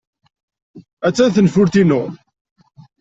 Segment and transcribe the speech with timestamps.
[1.07, 2.01] Attan tenfult-inu.